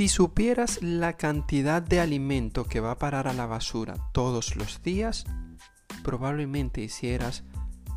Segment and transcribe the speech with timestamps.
[0.00, 4.82] Si supieras la cantidad de alimento que va a parar a la basura todos los
[4.82, 5.26] días,
[6.02, 7.44] probablemente hicieras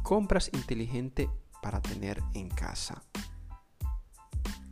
[0.02, 1.29] compras inteligentes
[1.61, 3.04] para tener en casa.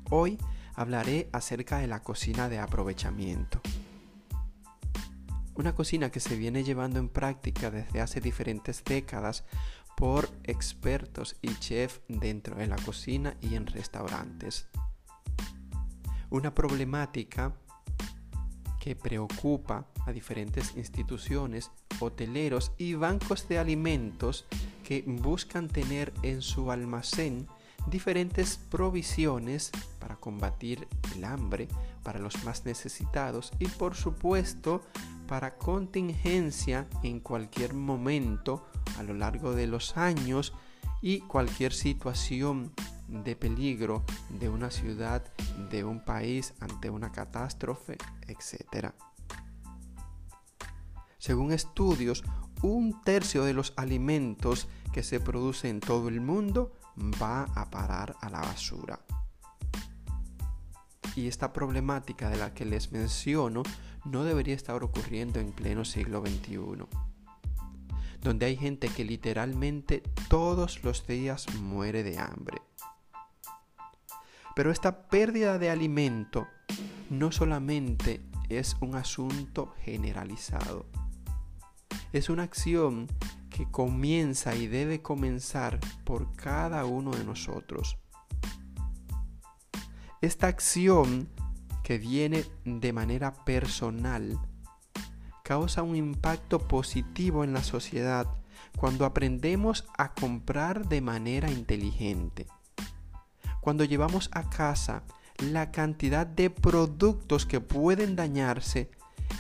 [0.10, 0.40] Hoy
[0.76, 3.62] hablaré acerca de la cocina de aprovechamiento.
[5.56, 9.46] Una cocina que se viene llevando en práctica desde hace diferentes décadas
[9.96, 14.68] por expertos y chefs dentro de la cocina y en restaurantes
[16.32, 17.54] una problemática
[18.80, 24.46] que preocupa a diferentes instituciones, hoteleros y bancos de alimentos
[24.84, 27.48] que buscan tener en su almacén
[27.88, 31.68] diferentes provisiones para combatir el hambre
[32.04, 34.82] para los más necesitados y por supuesto
[35.28, 38.66] para contingencia en cualquier momento
[38.98, 40.54] a lo largo de los años
[41.02, 42.74] y cualquier situación
[43.08, 45.24] de peligro de una ciudad,
[45.70, 48.94] de un país ante una catástrofe, etc.
[51.18, 52.24] Según estudios,
[52.62, 56.74] un tercio de los alimentos que se producen en todo el mundo
[57.22, 59.00] va a parar a la basura.
[61.16, 63.64] Y esta problemática de la que les menciono
[64.06, 66.86] no debería estar ocurriendo en pleno siglo XXI,
[68.22, 72.62] donde hay gente que literalmente todos los días muere de hambre.
[74.62, 76.48] Pero esta pérdida de alimento
[77.10, 80.86] no solamente es un asunto generalizado,
[82.14, 83.08] es una acción
[83.50, 87.98] que comienza y debe comenzar por cada uno de nosotros.
[90.22, 91.28] Esta acción
[91.82, 94.38] que viene de manera personal
[95.44, 98.28] causa un impacto positivo en la sociedad
[98.78, 102.46] cuando aprendemos a comprar de manera inteligente
[103.62, 105.04] cuando llevamos a casa
[105.38, 108.92] la cantidad de productos que pueden dañarse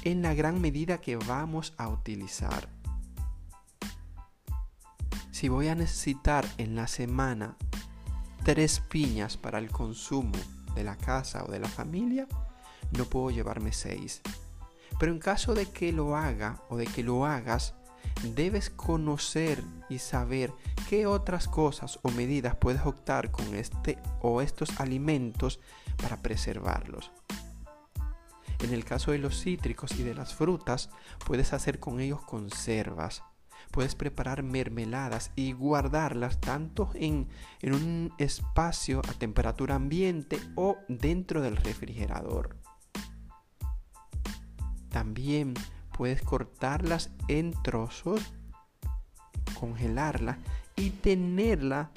[0.03, 2.69] en la gran medida que vamos a utilizar.
[5.31, 7.57] Si voy a necesitar en la semana
[8.43, 10.37] tres piñas para el consumo
[10.75, 12.27] de la casa o de la familia,
[12.97, 14.21] no puedo llevarme seis.
[14.99, 17.73] Pero en caso de que lo haga o de que lo hagas,
[18.23, 20.53] debes conocer y saber
[20.89, 25.59] qué otras cosas o medidas puedes optar con este o estos alimentos
[26.01, 27.11] para preservarlos.
[28.63, 30.89] En el caso de los cítricos y de las frutas,
[31.25, 33.23] puedes hacer con ellos conservas.
[33.71, 37.27] Puedes preparar mermeladas y guardarlas tanto en,
[37.61, 42.57] en un espacio a temperatura ambiente o dentro del refrigerador.
[44.89, 45.53] También
[46.01, 48.33] puedes cortarlas en trozos,
[49.53, 50.39] congelarla
[50.75, 51.91] y tenerla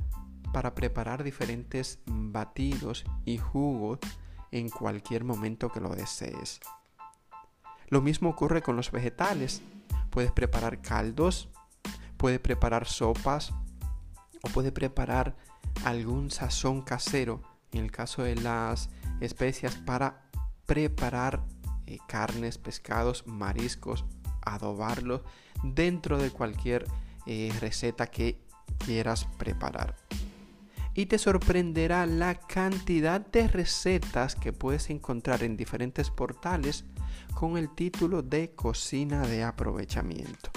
[0.52, 4.00] para preparar diferentes batidos y jugos
[4.50, 6.60] en cualquier momento que lo desees.
[7.88, 9.62] Lo mismo ocurre con los vegetales.
[10.10, 11.48] Puedes preparar caldos,
[12.18, 13.54] puedes preparar sopas
[14.42, 15.34] o puedes preparar
[15.86, 17.40] algún sazón casero
[17.72, 18.90] en el caso de las
[19.22, 20.28] especias para
[20.66, 21.53] preparar
[21.86, 24.04] eh, carnes, pescados, mariscos,
[24.42, 25.22] adobarlos
[25.62, 26.86] dentro de cualquier
[27.26, 28.40] eh, receta que
[28.78, 29.96] quieras preparar.
[30.94, 36.84] Y te sorprenderá la cantidad de recetas que puedes encontrar en diferentes portales
[37.34, 40.50] con el título de cocina de aprovechamiento.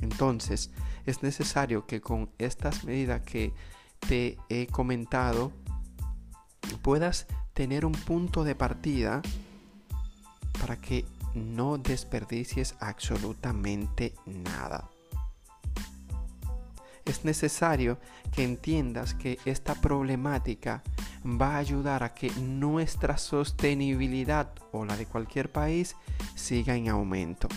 [0.00, 0.70] Entonces,
[1.04, 3.52] es necesario que con estas medidas que
[4.08, 5.52] te he comentado
[6.82, 9.20] puedas tener un punto de partida
[10.60, 11.04] para que
[11.34, 14.90] no desperdicies absolutamente nada.
[17.04, 17.98] Es necesario
[18.30, 20.82] que entiendas que esta problemática
[21.24, 25.96] va a ayudar a que nuestra sostenibilidad o la de cualquier país
[26.34, 27.48] siga en aumento.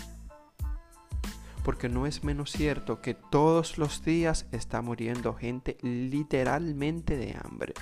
[1.63, 7.73] Porque no es menos cierto que todos los días está muriendo gente literalmente de hambre.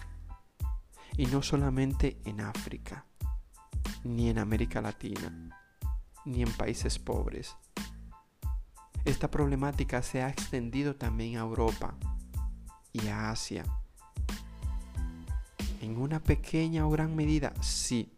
[1.17, 3.05] Y no solamente en África
[4.03, 5.59] ni en América Latina,
[6.25, 7.55] ni en países pobres.
[9.05, 11.95] Esta problemática se ha extendido también a Europa
[12.93, 13.63] y a Asia.
[15.81, 18.13] En una pequeña o gran medida, sí,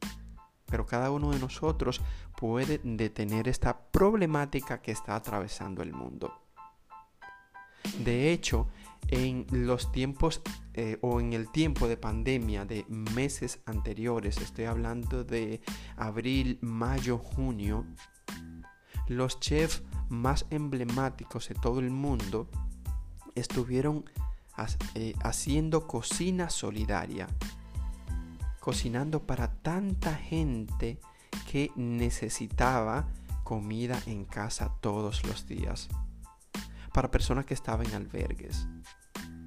[0.65, 2.01] pero cada uno de nosotros
[2.35, 6.33] puede detener esta problemática que está atravesando el mundo.
[7.99, 8.67] De hecho,
[9.09, 10.41] en los tiempos
[10.73, 15.61] eh, o en el tiempo de pandemia de meses anteriores, estoy hablando de
[15.97, 17.85] abril, mayo, junio,
[19.07, 22.49] los chefs más emblemáticos de todo el mundo
[23.35, 24.05] estuvieron
[24.95, 27.27] eh, haciendo cocina solidaria.
[28.59, 30.97] cocinando para tanta gente
[31.51, 33.09] que necesitaba
[33.43, 35.89] comida en casa todos los días.
[36.93, 38.67] Para personas que estaban en albergues,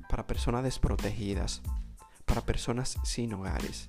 [0.08, 1.62] para personas desprotegidas,
[2.25, 3.88] para personas sin hogares.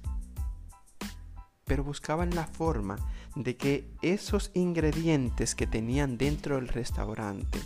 [1.66, 2.98] Pero buscaban la forma
[3.36, 7.60] de que esos ingredientes que tenían dentro del restaurante,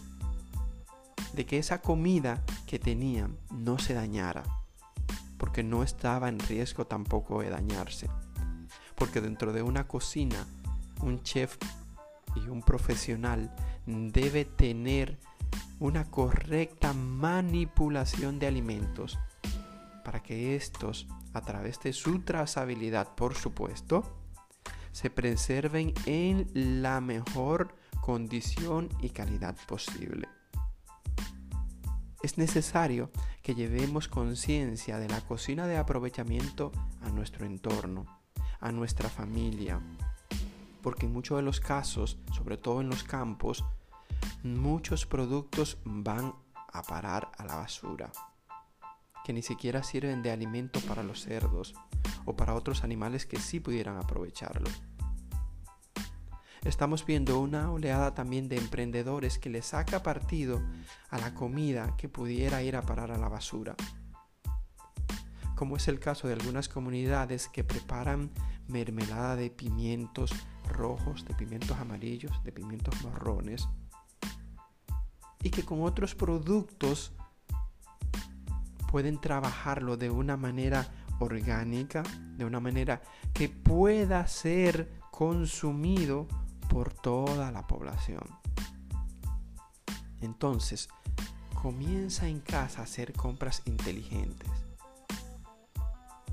[1.34, 4.44] de que esa comida que tenían no se dañara,
[5.38, 8.08] porque no estaba en riesgo tampoco de dañarse.
[8.96, 10.46] Porque dentro de una cocina,
[11.02, 11.58] un chef
[12.36, 13.54] y un profesional
[13.86, 15.20] debe tener
[15.82, 19.18] una correcta manipulación de alimentos
[20.06, 24.04] para que estos, a través de su trazabilidad, por supuesto,
[24.92, 30.30] se preserven en la mejor condición y calidad posible.
[32.22, 33.10] Es necesario
[33.42, 38.06] que llevemos conciencia de la cocina de aprovechamiento a nuestro entorno,
[38.60, 39.82] a nuestra familia,
[40.84, 43.66] porque en muchos de los casos, sobre todo en los campos,
[44.44, 46.34] muchos productos van
[46.72, 48.12] a parar a la basura,
[49.24, 51.74] que ni siquiera sirven de alimento para los cerdos
[52.26, 54.70] o para otros animales que sí pudieran aprovecharlo.
[56.64, 60.62] Estamos viendo una oleada también de emprendedores que le saca partido
[61.10, 63.76] a la comida que pudiera ir a parar a la basura.
[65.56, 68.32] Como es el caso de algunas comunidades que preparan
[68.68, 70.32] mermelada de pimientos
[70.68, 73.68] rojos, de pimientos amarillos, de pimientos marrones,
[75.44, 77.14] y que con otros productos
[78.92, 80.90] pueden trabajarlo de una manera
[81.20, 82.04] orgánica,
[82.36, 83.02] de una manera
[83.34, 86.28] que pueda ser consumido
[86.70, 88.24] por toda la población.
[90.22, 90.90] Entonces,
[91.62, 94.50] comienza en casa a hacer compras inteligentes.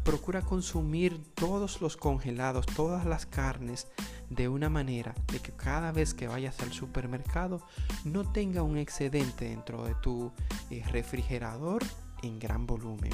[0.05, 3.89] Procura consumir todos los congelados, todas las carnes
[4.31, 7.63] de una manera de que cada vez que vayas al supermercado
[8.05, 10.33] no tenga un excedente dentro de tu
[10.71, 11.83] eh, refrigerador
[12.23, 13.13] en gran volumen.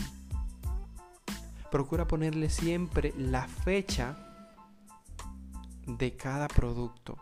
[1.70, 4.16] Procura ponerle siempre la fecha
[5.86, 7.18] de cada producto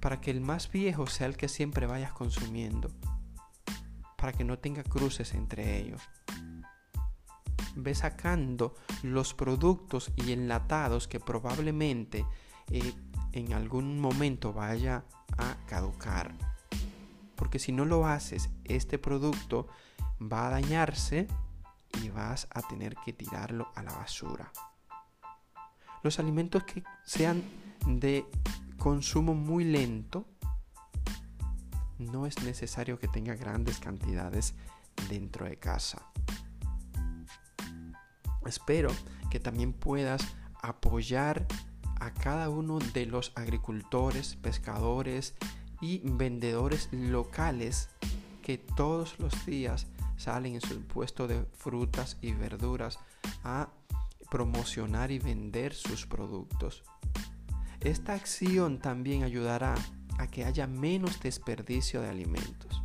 [0.00, 2.90] para que el más viejo sea el que siempre vayas consumiendo,
[4.16, 6.00] para que no tenga cruces entre ellos.
[7.76, 12.24] Ve sacando los productos y enlatados que probablemente
[12.70, 12.94] eh,
[13.32, 15.04] en algún momento vaya
[15.38, 16.34] a caducar.
[17.36, 19.68] Porque si no lo haces, este producto
[20.20, 21.26] va a dañarse
[22.02, 24.52] y vas a tener que tirarlo a la basura.
[26.02, 27.42] Los alimentos que sean
[27.86, 28.24] de
[28.78, 30.26] consumo muy lento,
[31.98, 34.54] no es necesario que tenga grandes cantidades
[35.08, 36.02] dentro de casa.
[38.46, 38.90] Espero
[39.30, 40.22] que también puedas
[40.62, 41.46] apoyar
[42.00, 45.34] a cada uno de los agricultores, pescadores
[45.80, 47.90] y vendedores locales
[48.42, 49.86] que todos los días
[50.16, 52.98] salen en su puesto de frutas y verduras
[53.44, 53.70] a
[54.30, 56.82] promocionar y vender sus productos.
[57.80, 59.74] Esta acción también ayudará
[60.18, 62.82] a que haya menos desperdicio de alimentos,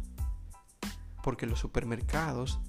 [1.23, 2.59] porque los supermercados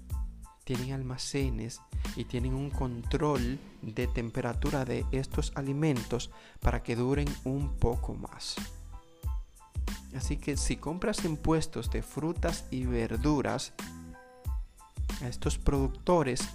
[0.66, 1.80] tienen almacenes
[2.16, 8.56] y tienen un control de temperatura de estos alimentos para que duren un poco más.
[10.14, 13.74] Así que si compras en puestos de frutas y verduras
[15.22, 16.48] a estos productores,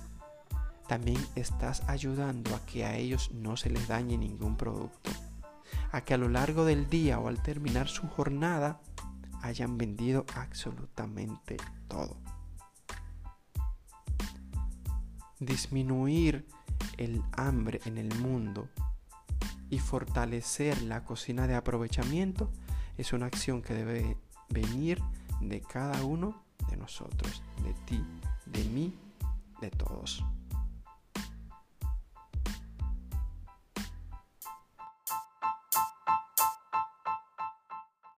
[0.90, 5.10] también estás ayudando a que a ellos no se les dañe ningún producto
[5.92, 8.80] a que a lo largo del día o al terminar su jornada
[9.42, 12.21] hayan vendido absolutamente todo.
[15.42, 16.46] Disminuir
[16.98, 18.70] el hambre en el mundo
[19.72, 22.52] y fortalecer la cocina de aprovechamiento
[22.96, 24.18] es una acción que debe
[24.50, 25.02] venir
[25.42, 28.06] de cada uno de nosotros, de ti,
[28.46, 28.94] de mí,
[29.62, 30.24] de todos.